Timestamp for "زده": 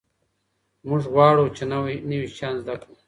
2.61-2.75